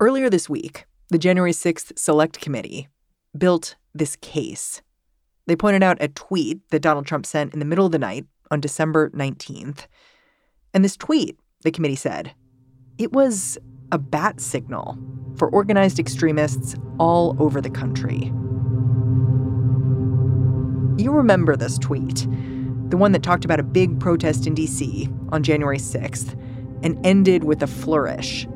[0.00, 2.86] Earlier this week, the January 6th Select Committee
[3.36, 4.80] built this case.
[5.48, 8.24] They pointed out a tweet that Donald Trump sent in the middle of the night
[8.52, 9.88] on December 19th.
[10.72, 12.32] And this tweet, the committee said,
[12.96, 13.58] it was
[13.90, 14.96] a bat signal
[15.36, 18.26] for organized extremists all over the country.
[21.02, 22.24] You remember this tweet,
[22.88, 25.08] the one that talked about a big protest in D.C.
[25.30, 26.40] on January 6th
[26.84, 28.46] and ended with a flourish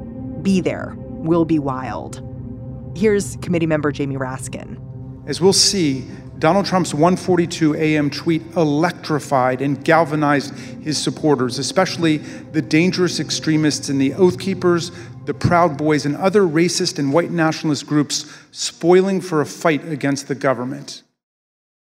[0.42, 2.22] Be there, will be wild.
[2.96, 4.78] Here's committee member Jamie Raskin.
[5.26, 6.06] As we'll see,
[6.38, 8.10] Donald Trump's 1:42 a.m.
[8.10, 14.90] tweet electrified and galvanized his supporters, especially the dangerous extremists in the Oath Keepers,
[15.24, 20.26] the Proud Boys, and other racist and white nationalist groups spoiling for a fight against
[20.26, 21.04] the government.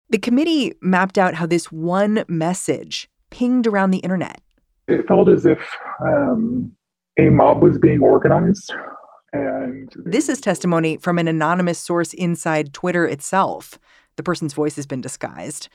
[0.10, 4.42] The committee mapped out how this one message pinged around the internet.
[4.90, 5.60] It felt as if
[6.02, 6.74] um,
[7.18, 8.74] a mob was being organized
[9.34, 13.78] and this is testimony from an anonymous source inside Twitter itself.
[14.16, 15.70] The person's voice has been disguised.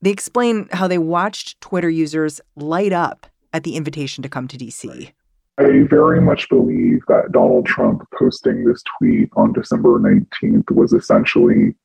[0.00, 4.58] They explain how they watched Twitter users light up at the invitation to come to
[4.58, 5.12] DC.
[5.58, 11.76] I very much believe that Donald Trump posting this tweet on December 19th was essentially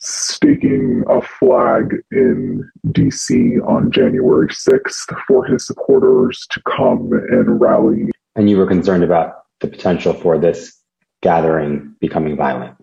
[0.00, 8.10] staking a flag in DC on January 6th for his supporters to come and rally
[8.36, 10.80] and you were concerned about the potential for this
[11.22, 12.76] gathering becoming violent.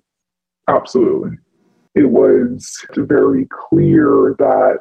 [0.68, 1.38] Absolutely.
[1.96, 4.80] It was very clear that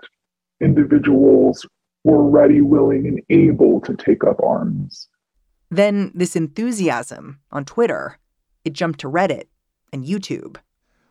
[0.61, 1.67] individuals
[2.05, 5.09] were ready, willing, and able to take up arms.
[5.71, 8.19] Then this enthusiasm on Twitter,
[8.65, 9.45] it jumped to Reddit
[9.93, 10.57] and YouTube.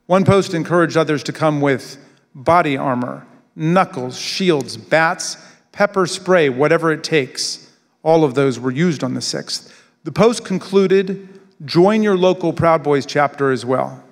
[0.06, 1.98] One post encouraged others to come with
[2.34, 5.38] body armor, knuckles, shields, bats,
[5.72, 7.67] pepper spray, whatever it takes.
[8.04, 9.72] All of those were used on the 6th.
[10.04, 11.28] The post concluded
[11.66, 14.04] join your local Proud Boys chapter as well.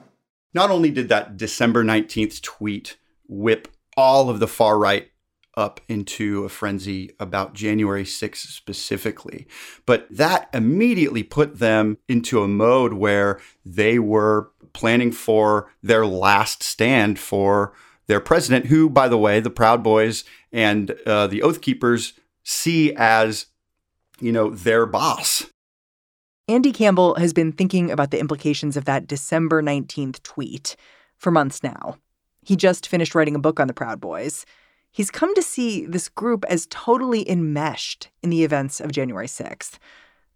[0.54, 2.98] Not only did that December 19th tweet
[3.28, 5.10] whip all of the far right
[5.58, 9.48] up into a frenzy about January 6th specifically.
[9.86, 16.62] But that immediately put them into a mode where they were planning for their last
[16.62, 17.74] stand for
[18.08, 22.14] their president, who, by the way, the Proud Boys and uh, the Oath Keepers
[22.44, 23.48] see as
[24.20, 25.46] you know, their boss.
[26.48, 30.76] Andy Campbell has been thinking about the implications of that December 19th tweet
[31.18, 31.98] for months now.
[32.44, 34.46] He just finished writing a book on the Proud Boys.
[34.92, 39.80] He's come to see this group as totally enmeshed in the events of January 6th.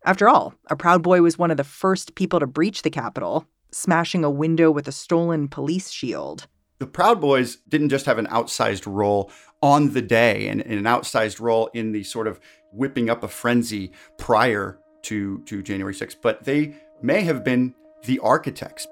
[0.03, 3.45] After all, a Proud Boy was one of the first people to breach the Capitol,
[3.71, 6.47] smashing a window with a stolen police shield.
[6.79, 9.31] The Proud Boys didn't just have an outsized role
[9.61, 12.39] on the day and, and an outsized role in the sort of
[12.71, 18.19] whipping up a frenzy prior to, to January 6th, but they may have been the
[18.19, 18.87] architects.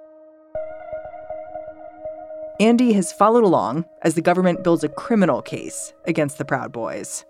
[2.59, 7.23] Andy has followed along as the government builds a criminal case against the Proud Boys.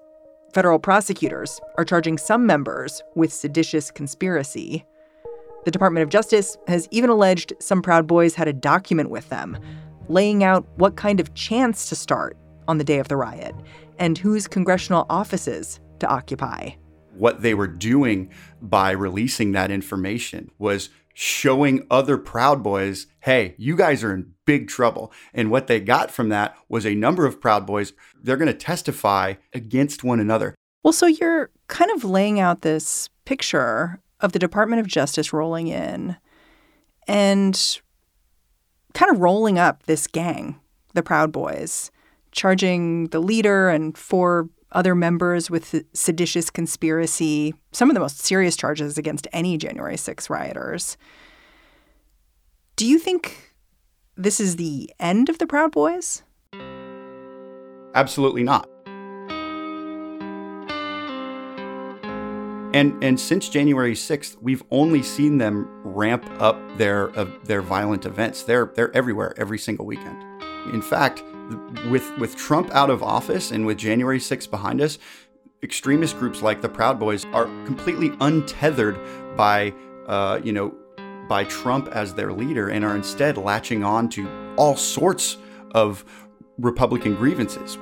[0.53, 4.85] Federal prosecutors are charging some members with seditious conspiracy.
[5.65, 9.57] The Department of Justice has even alleged some Proud Boys had a document with them,
[10.07, 12.37] laying out what kind of chants to start
[12.69, 13.53] on the day of the riot
[13.99, 16.71] and whose congressional offices to occupy.
[17.13, 18.31] What they were doing
[18.61, 24.67] by releasing that information was showing other Proud Boys, hey, you guys are in big
[24.67, 25.11] trouble.
[25.33, 28.53] And what they got from that was a number of Proud Boys, they're going to
[28.53, 30.53] testify against one another.
[30.83, 35.67] Well, so you're kind of laying out this picture of the Department of Justice rolling
[35.67, 36.17] in
[37.07, 37.79] and
[38.93, 40.59] kind of rolling up this gang,
[40.93, 41.91] the Proud Boys,
[42.31, 48.55] charging the leader and four other members with seditious conspiracy, some of the most serious
[48.55, 50.97] charges against any January 6 rioters.
[52.75, 53.55] Do you think
[54.15, 56.21] this is the end of the Proud Boys?
[57.95, 58.69] Absolutely not.
[62.73, 68.05] And and since January 6th, we've only seen them ramp up their uh, their violent
[68.05, 68.43] events.
[68.43, 70.21] They're they're everywhere every single weekend.
[70.71, 71.23] In fact,
[71.89, 74.97] with with Trump out of office and with January 6th behind us,
[75.63, 78.99] extremist groups like the Proud Boys are completely untethered
[79.35, 79.73] by
[80.07, 80.73] uh, you know
[81.27, 85.37] by Trump as their leader and are instead latching on to all sorts
[85.71, 86.05] of
[86.57, 87.77] Republican grievances.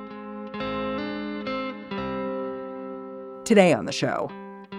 [3.44, 4.28] Today on the show,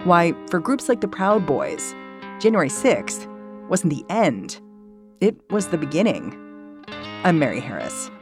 [0.04, 1.94] why for groups like the Proud Boys,
[2.38, 3.26] January 6th
[3.68, 4.60] wasn't the end,
[5.20, 6.36] it was the beginning.
[7.24, 8.10] I'm Mary Harris.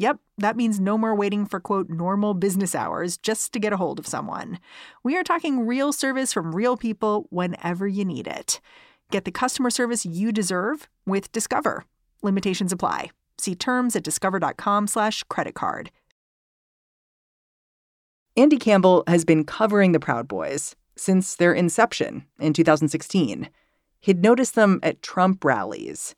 [0.00, 3.76] Yep, that means no more waiting for quote normal business hours just to get a
[3.76, 4.60] hold of someone.
[5.02, 8.60] We are talking real service from real people whenever you need it.
[9.10, 11.84] Get the customer service you deserve with Discover.
[12.22, 13.10] Limitations apply.
[13.38, 15.90] See terms at discover.com/slash credit card.
[18.36, 23.50] Andy Campbell has been covering the Proud Boys since their inception in 2016.
[24.00, 26.14] He'd noticed them at Trump rallies.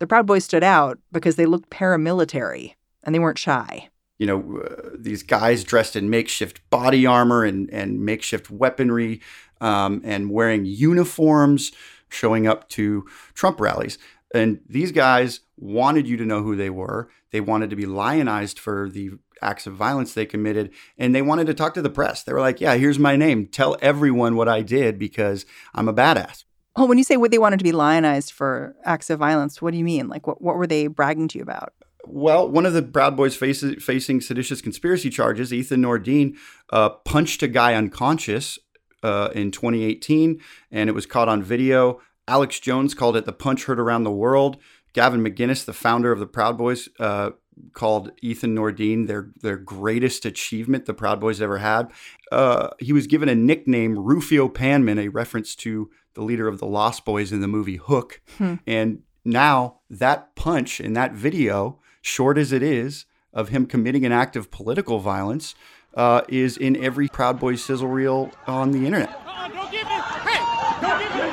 [0.00, 3.88] The Proud Boys stood out because they looked paramilitary and they weren't shy.
[4.18, 9.20] You know, uh, these guys dressed in makeshift body armor and, and makeshift weaponry
[9.60, 11.72] um, and wearing uniforms,
[12.08, 13.04] showing up to
[13.34, 13.98] Trump rallies.
[14.34, 17.10] And these guys wanted you to know who they were.
[17.32, 20.70] They wanted to be lionized for the acts of violence they committed.
[20.96, 22.22] And they wanted to talk to the press.
[22.22, 23.46] They were like, yeah, here's my name.
[23.46, 25.44] Tell everyone what I did because
[25.74, 26.44] I'm a badass.
[26.76, 29.72] Oh, when you say what they wanted to be lionized for acts of violence, what
[29.72, 30.08] do you mean?
[30.08, 31.74] Like, what, what were they bragging to you about?
[32.06, 36.36] Well, one of the Proud Boys faces, facing seditious conspiracy charges, Ethan Nordean,
[36.70, 38.58] uh, punched a guy unconscious
[39.02, 40.40] uh, in 2018,
[40.70, 42.00] and it was caught on video.
[42.28, 44.56] Alex Jones called it the punch heard around the world.
[44.92, 47.30] Gavin McInnes, the founder of the Proud Boys, uh,
[47.72, 51.90] called Ethan Nordean their their greatest achievement the Proud Boys ever had.
[52.30, 56.66] Uh, he was given a nickname Rufio Panman, a reference to the leader of the
[56.66, 58.20] Lost Boys in the movie Hook.
[58.38, 58.56] Hmm.
[58.66, 64.12] And now that punch in that video, short as it is, of him committing an
[64.12, 65.54] act of political violence,
[65.94, 69.10] uh, is in every Proud Boys sizzle reel on the internet.
[69.24, 69.86] Don't give it.
[69.86, 70.38] Hey,
[70.82, 71.32] don't give it.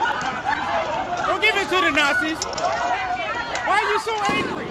[1.27, 2.45] Don't give it to the Nazis.
[3.66, 4.68] Why are you so angry?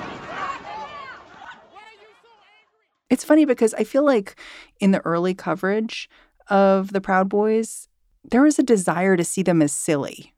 [3.11, 4.37] It's funny because I feel like
[4.81, 6.09] in the early coverage
[6.49, 7.89] of the Proud Boys,
[8.23, 10.35] there was a desire to see them as silly.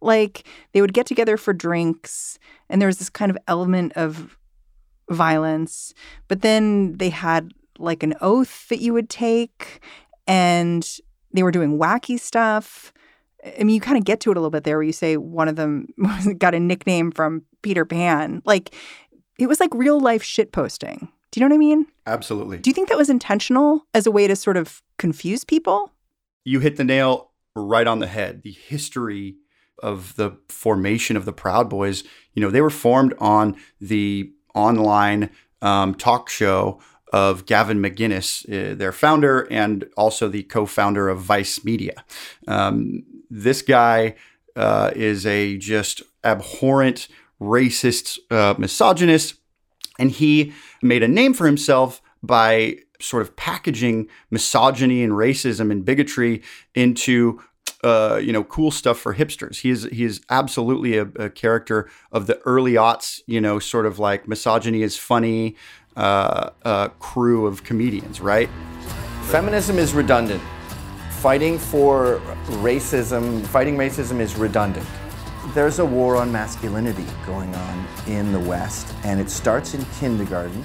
[0.00, 2.38] Like they would get together for drinks,
[2.68, 4.38] and there was this kind of element of
[5.10, 5.94] violence,
[6.28, 9.80] but then they had like an oath that you would take,
[10.26, 10.98] and
[11.32, 12.92] they were doing wacky stuff.
[13.44, 15.16] I mean, you kind of get to it a little bit there where you say
[15.16, 15.88] one of them
[16.38, 18.42] got a nickname from Peter Pan.
[18.44, 18.74] Like
[19.38, 21.08] it was like real life shit posting.
[21.30, 21.86] Do you know what I mean?
[22.06, 22.58] Absolutely.
[22.58, 25.92] Do you think that was intentional as a way to sort of confuse people?
[26.44, 28.42] You hit the nail right on the head.
[28.42, 29.36] The history
[29.82, 32.02] of the formation of the Proud Boys,
[32.32, 35.30] you know, they were formed on the online
[35.62, 36.80] um, talk show
[37.12, 42.04] of Gavin McInnes, uh, their founder, and also the co founder of Vice Media.
[42.46, 44.14] Um, this guy
[44.56, 47.08] uh, is a just abhorrent,
[47.40, 49.34] racist, uh, misogynist,
[49.98, 55.84] and he made a name for himself by sort of packaging misogyny and racism and
[55.84, 56.42] bigotry
[56.74, 57.40] into
[57.84, 59.60] uh, you know, cool stuff for hipsters.
[59.60, 63.20] He is he is absolutely a, a, character of the early aughts.
[63.26, 65.56] You know, sort of like misogyny is funny
[65.96, 68.48] uh, uh, crew of comedians, right?
[69.24, 70.42] Feminism is redundant.
[71.10, 72.20] Fighting for
[72.62, 74.86] racism, fighting racism is redundant.
[75.54, 80.64] There's a war on masculinity going on in the West, and it starts in kindergarten.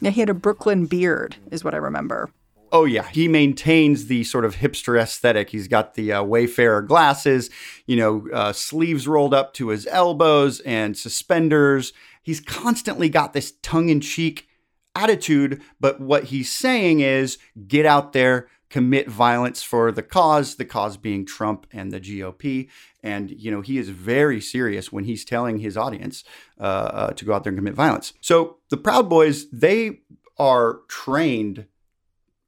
[0.00, 2.28] Yeah, he had a Brooklyn beard, is what I remember.
[2.74, 5.50] Oh yeah, he maintains the sort of hipster aesthetic.
[5.50, 7.50] He's got the uh, Wayfarer glasses,
[7.86, 11.92] you know, uh, sleeves rolled up to his elbows and suspenders.
[12.22, 14.48] He's constantly got this tongue-in-cheek
[14.94, 17.36] attitude, but what he's saying is,
[17.68, 22.70] get out there, commit violence for the cause, the cause being Trump and the GOP.
[23.02, 26.24] And, you know, he is very serious when he's telling his audience
[26.58, 28.14] uh, uh, to go out there and commit violence.
[28.22, 30.00] So the Proud Boys, they
[30.38, 31.66] are trained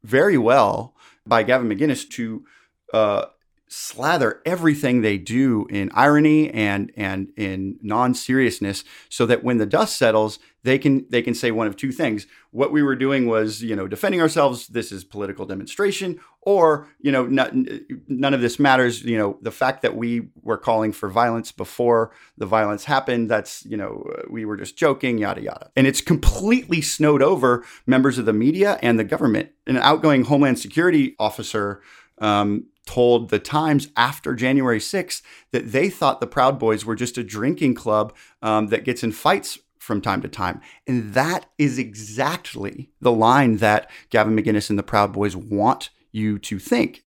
[0.05, 0.95] very well
[1.27, 2.45] by Gavin McInnes to
[2.93, 3.25] uh,
[3.69, 9.97] slather everything they do in irony and and in non-seriousness so that when the dust
[9.97, 12.27] settles they can they can say one of two things.
[12.51, 17.13] What we were doing was you know defending ourselves this is political demonstration or you
[17.13, 19.03] know n- none of this matters.
[19.03, 23.65] You know the fact that we were calling for violence before the violence happened that's
[23.67, 25.71] you know we were just joking yada yada.
[25.77, 29.51] And it's completely snowed over members of the media and the government.
[29.67, 31.83] An outgoing homeland security officer
[32.19, 35.23] um, told the Times after January 6th
[35.53, 39.13] that they thought the Proud Boys were just a drinking club um, that gets in
[39.13, 40.61] fights from time to time.
[40.87, 46.39] And that is exactly the line that Gavin McInnes and the Proud Boys want you
[46.39, 47.05] to think.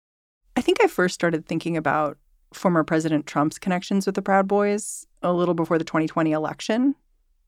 [0.56, 2.18] I think I first started thinking about
[2.52, 6.94] former President Trump's connections with the Proud Boys a little before the 2020 election.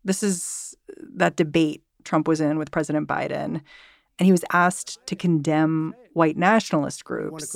[0.04, 0.74] This is
[1.14, 3.60] that debate Trump was in with President Biden,
[4.18, 7.54] and he was asked to condemn white nationalist groups.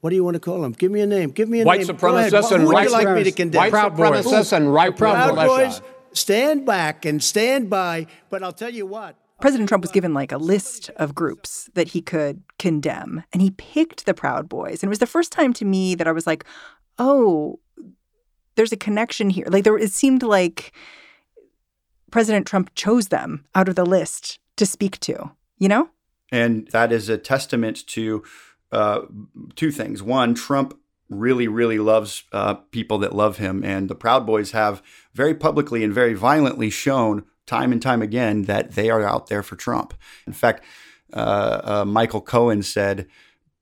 [0.00, 0.72] What do you want to call them?
[0.72, 1.30] Give me a name.
[1.30, 1.66] Give me a name.
[1.66, 1.88] white name.
[1.88, 3.58] Supremacists and Who would white you like me to condemn?
[3.58, 5.82] White Proud supremacists and right Proud, Proud Boys.
[6.12, 8.06] Stand back and stand by.
[8.30, 9.16] But I'll tell you what.
[9.40, 13.50] President Trump was given like a list of groups that he could condemn, and he
[13.50, 14.82] picked the Proud Boys.
[14.82, 16.44] And it was the first time to me that I was like,
[16.98, 17.58] oh,
[18.54, 19.46] there's a connection here.
[19.48, 20.72] Like there, it seemed like
[22.10, 25.30] President Trump chose them out of the list to speak to.
[25.58, 25.90] You know,
[26.32, 28.22] and that is a testament to
[28.72, 29.02] uh,
[29.56, 30.02] two things.
[30.02, 33.64] One, Trump really, really loves uh, people that love him.
[33.64, 38.42] And the Proud Boys have very publicly and very violently shown time and time again
[38.42, 39.92] that they are out there for Trump.
[40.26, 40.64] In fact,
[41.12, 43.08] uh, uh, Michael Cohen said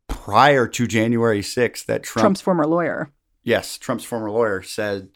[0.08, 3.10] prior to January 6th that Trump, Trump's former lawyer.
[3.42, 5.08] Yes, Trump's former lawyer said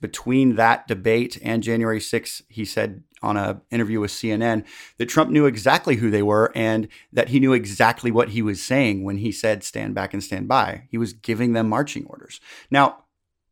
[0.00, 4.64] between that debate and January 6th, he said on an interview with CNN
[4.98, 8.62] that Trump knew exactly who they were and that he knew exactly what he was
[8.62, 10.86] saying when he said stand back and stand by.
[10.90, 12.40] He was giving them marching orders.
[12.70, 13.04] Now,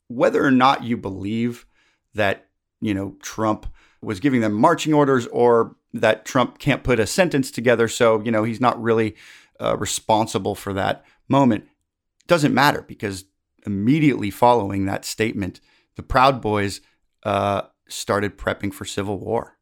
[0.09, 1.67] whether or not you believe
[2.15, 2.47] that,
[2.81, 3.67] you know, Trump
[4.03, 8.31] was giving them marching orders or that Trump can't put a sentence together so, you
[8.31, 9.17] know, he's not really
[9.61, 11.65] uh, responsible for that moment
[12.27, 13.25] doesn't matter because
[13.65, 15.61] immediately following that statement,
[15.97, 16.81] the Proud Boys
[17.25, 19.56] uh, started prepping for civil war.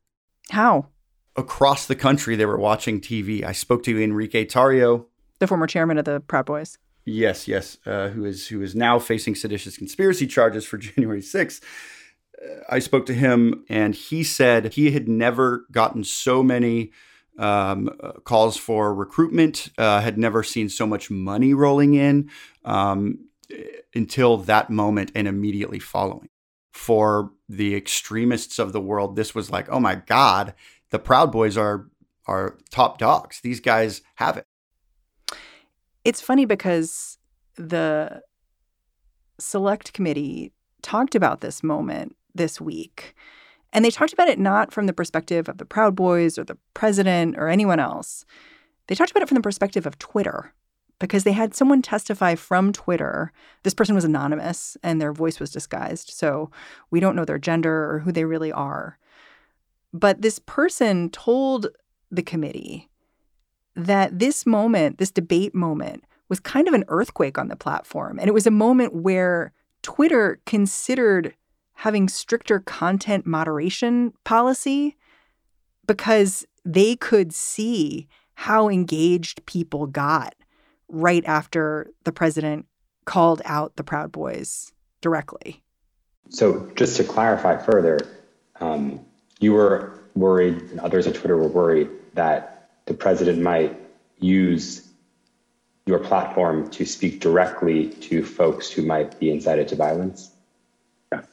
[0.51, 0.89] How?
[1.37, 3.45] Across the country, they were watching TV.
[3.45, 5.07] I spoke to Enrique Tarrio,
[5.41, 6.79] the former chairman of the Proud Boys.
[7.05, 11.63] Yes, yes, uh, who is who is now facing seditious conspiracy charges for January 6th.
[12.41, 16.93] Uh, I spoke to him, and he said he had never gotten so many
[17.39, 22.31] um, uh, calls for recruitment, uh, had never seen so much money rolling in
[22.65, 23.19] um,
[23.95, 26.29] until that moment and immediately following
[26.75, 30.55] for the extremists of the world, this was like, oh my God,
[30.91, 31.89] the Proud Boys are
[32.27, 33.41] are top dogs.
[33.43, 34.47] These guys have it.
[36.05, 37.19] It's funny because
[37.57, 38.23] the
[39.39, 40.53] select committee
[40.83, 43.15] talked about this moment this week.
[43.73, 46.57] And they talked about it not from the perspective of the Proud Boys or the
[46.73, 48.25] president or anyone else.
[48.87, 50.53] They talked about it from the perspective of Twitter
[50.99, 53.33] because they had someone testify from Twitter.
[53.63, 56.11] This person was anonymous and their voice was disguised.
[56.11, 56.51] So
[56.91, 58.99] we don't know their gender or who they really are.
[59.93, 61.69] But this person told
[62.11, 62.91] the committee
[63.77, 68.19] that this moment, this debate moment, was kind of an earthquake on the platform.
[68.19, 71.35] And it was a moment where Twitter considered
[71.75, 74.97] having stricter content moderation policy
[75.87, 80.35] because they could see how engaged people got
[80.89, 82.67] right after the president
[83.05, 85.63] called out the Proud Boys directly.
[86.31, 87.99] So, just to clarify further,
[88.61, 89.05] um,
[89.41, 93.79] you were worried, and others at Twitter were worried that the president might
[94.19, 94.89] use
[95.87, 100.31] your platform to speak directly to folks who might be incited to violence?
[101.13, 101.27] Yes.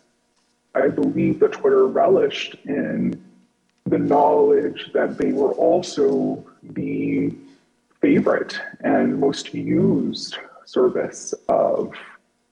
[0.75, 3.24] I believe that Twitter relished in
[3.86, 7.34] the knowledge that they were also the
[8.01, 11.93] favorite and most used service of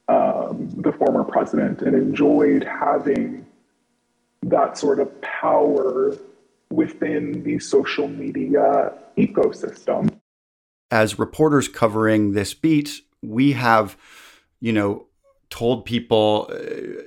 [0.07, 3.45] um, the former president and enjoyed having
[4.43, 6.15] that sort of power
[6.71, 10.09] within the social media ecosystem.
[10.91, 13.97] As reporters covering this beat, we have,
[14.59, 15.05] you know,
[15.49, 17.03] told people uh,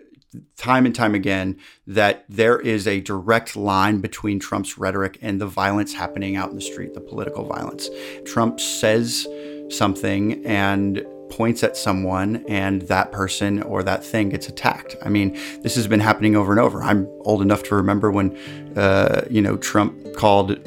[0.57, 5.47] time and time again that there is a direct line between Trump's rhetoric and the
[5.47, 7.89] violence happening out in the street, the political violence.
[8.25, 9.27] Trump says
[9.69, 14.95] something and points at someone and that person or that thing gets attacked.
[15.05, 16.83] I mean, this has been happening over and over.
[16.83, 18.37] I'm old enough to remember when,
[18.77, 20.59] uh, you know, Trump called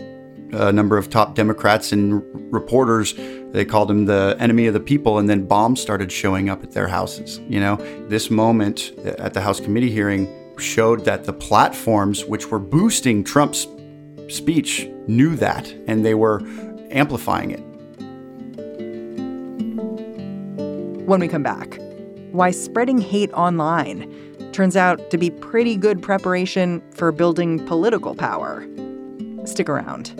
[0.52, 2.24] a number of top Democrats and
[2.54, 3.14] reporters.
[3.52, 6.72] They called him the enemy of the people, and then bombs started showing up at
[6.72, 7.40] their houses.
[7.48, 7.75] You know,
[8.08, 13.24] this moment uh, at the House committee hearing showed that the platforms which were boosting
[13.24, 13.68] Trump's
[14.30, 16.42] speech knew that, and they were
[16.92, 17.62] amplifying it.
[21.06, 21.80] When we come back,
[22.32, 24.12] why spreading hate online
[24.52, 28.66] turns out to be pretty good preparation for building political power.
[29.46, 30.20] Stick around.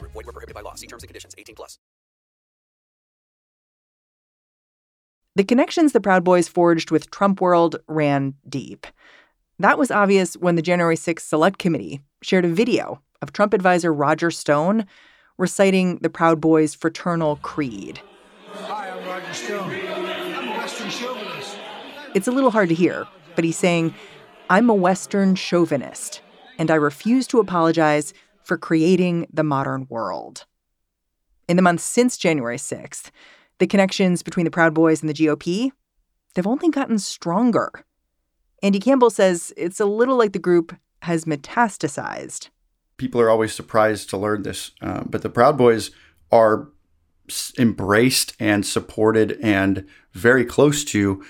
[0.21, 0.75] Void were prohibited by law.
[0.75, 1.35] See terms and conditions.
[1.37, 1.77] 18 plus.
[5.35, 8.85] The connections the Proud Boys forged with Trump World ran deep.
[9.59, 13.93] That was obvious when the January 6th Select Committee shared a video of Trump advisor
[13.93, 14.85] Roger Stone
[15.37, 18.01] reciting the Proud Boys' fraternal creed.
[18.51, 19.71] Hi, I'm Roger Stone.
[19.71, 21.57] I'm a Western chauvinist.
[22.13, 23.93] It's a little hard to hear, but he's saying,
[24.49, 26.21] I'm a Western chauvinist,
[26.57, 28.13] and I refuse to apologize
[28.51, 30.43] for creating the modern world.
[31.47, 33.09] In the months since January 6th,
[33.59, 35.71] the connections between the Proud Boys and the GOP,
[36.33, 37.71] they've only gotten stronger.
[38.61, 42.49] Andy Campbell says it's a little like the group has metastasized.
[42.97, 45.91] People are always surprised to learn this, uh, but the Proud Boys
[46.29, 46.67] are
[47.57, 51.23] embraced and supported and very close to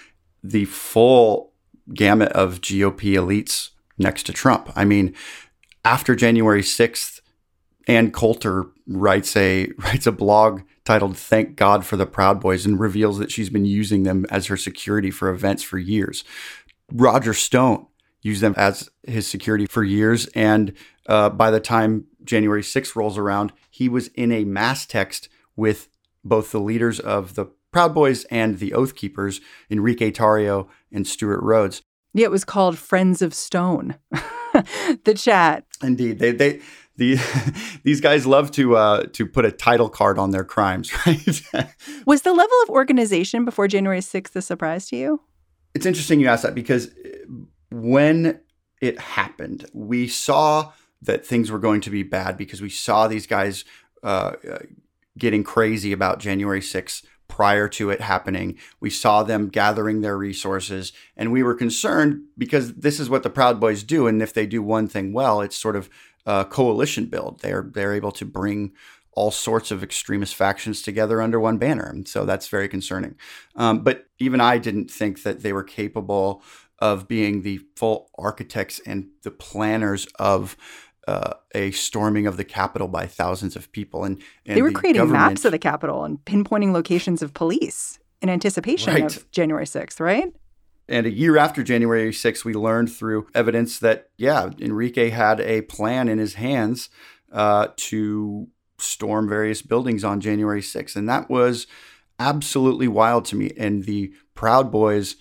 [0.44, 1.54] the full
[1.94, 4.72] gamut of GOP elites next to Trump.
[4.76, 5.14] I mean,
[5.84, 7.22] after January 6th,
[7.88, 12.80] Ann Coulter writes a writes a blog titled Thank God for the Proud Boys and
[12.80, 16.24] reveals that she's been using them as her security for events for years.
[16.92, 17.88] Roger Stone
[18.22, 20.28] used them as his security for years.
[20.28, 20.74] And
[21.08, 25.90] uh, by the time January 6th rolls around, he was in a mass text with
[26.24, 31.42] both the leaders of the Proud Boys and the Oath Keepers, Enrique Tarrio and Stewart
[31.42, 31.82] Rhodes.
[32.14, 33.96] Yeah, it was called Friends of Stone.
[35.04, 35.66] the chat.
[35.82, 36.62] Indeed, they they
[36.98, 37.18] the
[37.84, 41.68] these guys love to uh, to put a title card on their crimes, right?
[42.06, 45.22] was the level of organization before January sixth a surprise to you?
[45.74, 46.92] It's interesting you ask that because
[47.72, 48.40] when
[48.82, 53.26] it happened, we saw that things were going to be bad because we saw these
[53.26, 53.64] guys
[54.04, 54.34] uh,
[55.18, 58.58] getting crazy about January 6th prior to it happening.
[58.82, 63.30] We saw them gathering their resources, and we were concerned because this is what the
[63.30, 64.06] Proud Boys do.
[64.06, 65.90] And if they do one thing well, it's sort of
[66.26, 67.40] a coalition build.
[67.40, 68.74] They're they're able to bring
[69.14, 73.16] all sorts of extremist factions together under one banner, and so that's very concerning.
[73.56, 76.44] Um, but even I didn't think that they were capable
[76.80, 80.58] of being the full architects and the planners of
[81.12, 84.04] uh, a storming of the Capitol by thousands of people.
[84.04, 87.34] And, and they were the creating government- maps of the Capitol and pinpointing locations of
[87.34, 89.04] police in anticipation Right.
[89.18, 90.34] of January 6th, right?
[90.88, 95.62] And a year after January 6th, we learned through evidence that, yeah, Enrique had a
[95.62, 96.90] plan in his hands
[97.32, 98.48] uh, to
[98.78, 100.96] storm various buildings on January 6th.
[100.96, 101.66] And that was
[102.20, 103.52] absolutely wild to me.
[103.58, 105.16] And the Proud Boys,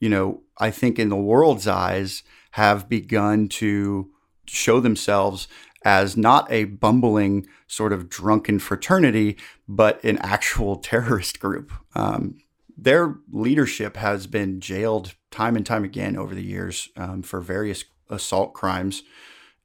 [0.00, 2.22] you know, I think in the world's eyes,
[2.52, 4.10] have begun to
[4.46, 5.48] show themselves
[5.84, 9.36] as not a bumbling sort of drunken fraternity,
[9.68, 11.72] but an actual terrorist group.
[11.94, 12.38] Um,
[12.76, 17.84] their leadership has been jailed time and time again over the years um, for various
[18.10, 19.02] assault crimes.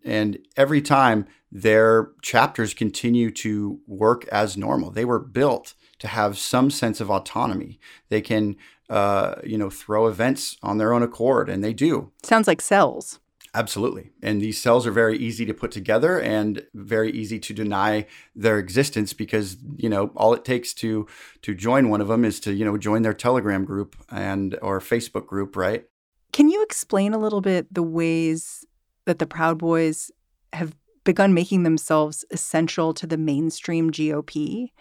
[0.04, 4.90] And every time their chapters continue to work as normal.
[4.90, 7.80] They were built to have some sense of autonomy.
[8.10, 8.56] They can,
[8.90, 12.12] uh, you know, throw events on their own accord, and they do.
[12.24, 13.20] Sounds like cells.
[13.54, 14.12] Absolutely.
[14.24, 18.58] And these cells are very easy to put together and very easy to deny their
[18.58, 21.06] existence because, you know, all it takes to
[21.42, 24.80] to join one of them is to, you know, join their Telegram group and or
[24.80, 25.86] Facebook group, right?
[26.32, 28.66] Can you explain a little bit the ways
[29.06, 30.12] that the Proud Boys
[30.54, 34.72] have begun making themselves essential to the mainstream GOP?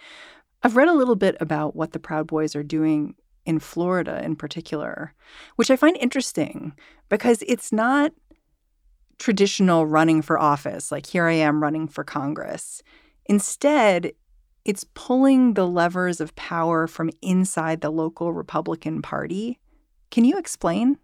[0.62, 4.36] I've read a little bit about what the Proud Boys are doing in Florida in
[4.36, 5.12] particular,
[5.56, 6.74] which I find interesting
[7.08, 8.12] because it's not
[9.20, 12.82] traditional running for office, like here I am running for Congress.
[13.26, 14.12] Instead,
[14.64, 19.60] it's pulling the levers of power from inside the local Republican Party.
[20.10, 20.98] Can you explain?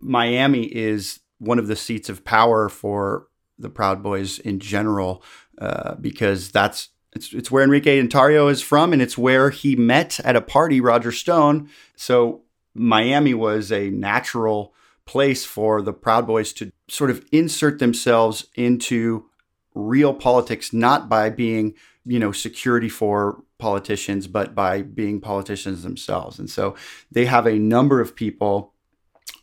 [0.00, 3.26] Miami is one of the seats of power for
[3.58, 5.22] the Proud Boys in general,
[5.58, 10.20] uh, because that's it's it's where Enrique Tarrio is from, and it's where he met
[10.20, 11.70] at a party Roger Stone.
[11.96, 12.42] So
[12.74, 14.74] Miami was a natural
[15.06, 19.26] place for the Proud Boys to sort of insert themselves into
[19.74, 26.38] real politics, not by being you know security for politicians, but by being politicians themselves.
[26.38, 26.74] And so
[27.10, 28.74] they have a number of people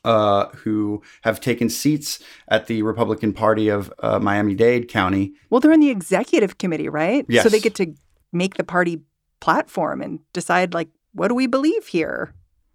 [0.04, 5.34] uh, who have taken seats at the Republican Party of uh, Miami Dade County.
[5.50, 7.26] Well, they're in the executive committee, right?
[7.30, 7.44] Yes.
[7.44, 7.94] So they get to
[8.32, 9.02] make the party
[9.40, 12.34] platform and decide, like, what do we believe here?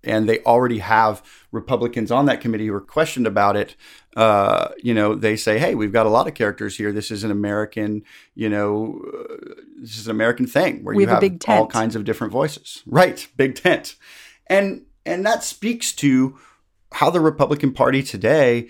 [0.08, 3.76] And they already have Republicans on that committee who are questioned about it.
[4.16, 6.92] Uh, you know, they say, "Hey, we've got a lot of characters here.
[6.92, 8.02] This is an American,
[8.34, 9.36] you know, uh,
[9.80, 11.58] this is an American thing where We you have a have big tent.
[11.58, 13.94] all kinds of different voices." Right, big tent,
[14.48, 16.36] and and that speaks to
[16.92, 18.68] how the Republican Party today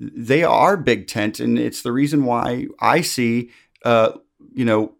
[0.00, 3.50] they are big tent, and it's the reason why I see,
[3.84, 4.12] uh,
[4.52, 4.94] you know,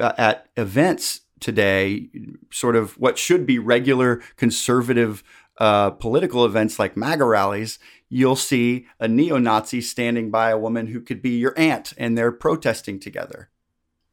[0.00, 2.08] at events today,
[2.50, 5.22] sort of what should be regular conservative
[5.58, 10.88] uh, political events like MAGA rallies, you'll see a neo Nazi standing by a woman
[10.88, 13.50] who could be your aunt, and they're protesting together.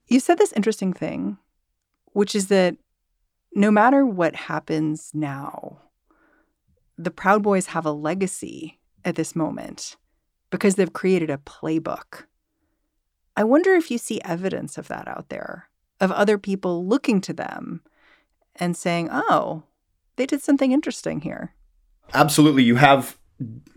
[0.08, 1.38] You said this interesting thing,
[2.14, 2.78] which is that
[3.54, 5.80] no matter what happens now,
[6.98, 9.98] the Proud Boys have a legacy at this moment
[10.52, 12.26] because they've created a playbook.
[13.36, 15.70] I wonder if you see evidence of that out there,
[16.02, 17.82] of other people looking to them
[18.58, 19.64] and saying, oh,
[20.18, 21.54] they did something interesting here.
[22.14, 22.64] Absolutely.
[22.64, 23.18] You have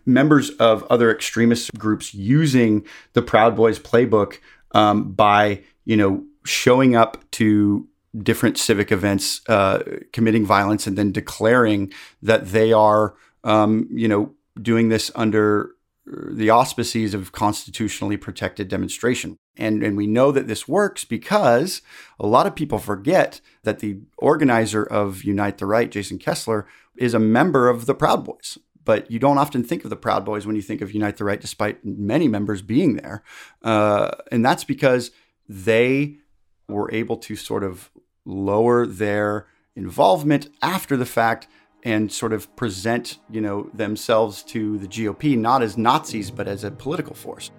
[0.04, 4.38] members of other extremist groups using the Proud Boys playbook
[4.72, 7.87] um, by, you know, showing up to
[8.18, 9.82] different civic events, uh,
[10.12, 15.70] committing violence, and then declaring that they are, um, you know, doing this under
[16.06, 19.37] the auspices of constitutionally protected demonstration.
[19.56, 21.80] And, and we know that this works because
[22.18, 27.14] a lot of people forget that the organizer of Unite the Right, Jason Kessler, is
[27.14, 28.58] a member of the Proud Boys.
[28.84, 31.24] But you don't often think of the Proud Boys when you think of Unite the
[31.24, 33.22] Right, despite many members being there.
[33.62, 35.10] Uh, and that's because
[35.48, 36.16] they
[36.68, 37.90] were able to sort of
[38.24, 41.46] lower their involvement after the fact
[41.82, 46.64] and sort of present, you know, themselves to the GOP not as Nazis but as
[46.64, 47.50] a political force.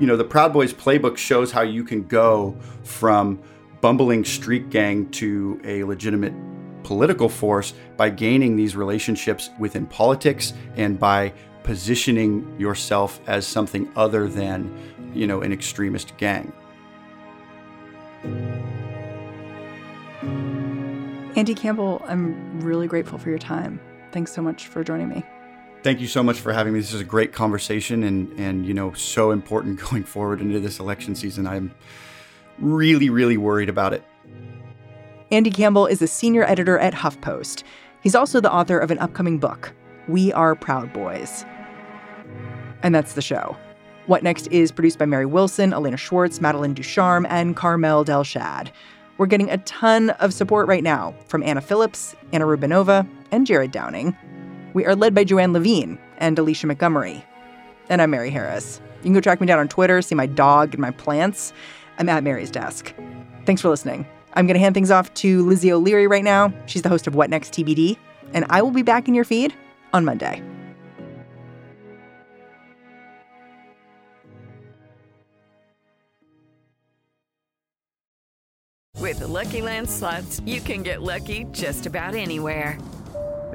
[0.00, 3.38] You know, the Proud Boys playbook shows how you can go from
[3.82, 6.32] bumbling street gang to a legitimate
[6.84, 11.34] political force by gaining these relationships within politics and by
[11.64, 14.74] positioning yourself as something other than,
[15.12, 16.50] you know, an extremist gang.
[21.36, 23.78] Andy Campbell, I'm really grateful for your time.
[24.12, 25.24] Thanks so much for joining me.
[25.82, 26.80] Thank you so much for having me.
[26.80, 30.78] This is a great conversation and and you know so important going forward into this
[30.78, 31.46] election season.
[31.46, 31.74] I'm
[32.58, 34.04] really really worried about it.
[35.30, 37.62] Andy Campbell is a senior editor at HuffPost.
[38.02, 39.72] He's also the author of an upcoming book,
[40.08, 41.44] We Are Proud Boys.
[42.82, 43.56] And that's the show.
[44.06, 48.70] What Next is produced by Mary Wilson, Elena Schwartz, Madeline Ducharme, and Carmel Delshad.
[49.18, 53.70] We're getting a ton of support right now from Anna Phillips, Anna Rubinova, and Jared
[53.70, 54.16] Downing.
[54.72, 57.24] We are led by Joanne Levine and Alicia Montgomery.
[57.88, 58.80] And I'm Mary Harris.
[58.98, 61.52] You can go track me down on Twitter, see my dog and my plants.
[61.98, 62.94] I'm at Mary's desk.
[63.46, 64.06] Thanks for listening.
[64.34, 66.52] I'm going to hand things off to Lizzie O'Leary right now.
[66.66, 67.96] She's the host of What Next TBD,
[68.32, 69.52] and I will be back in your feed
[69.92, 70.40] on Monday.
[79.00, 82.78] With the Lucky Land slots, you can get lucky just about anywhere.